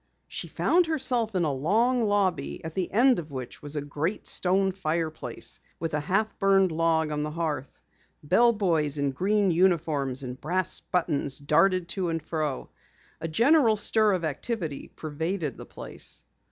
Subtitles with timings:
[0.27, 4.27] She found herself in a long lobby at the end of which was a great
[4.27, 7.79] stone fireplace with a half burned log on the hearth.
[8.23, 12.71] Bellboys in green uniforms and brass buttons darted to and fro.
[13.19, 16.23] A general stir of activity pervaded the place.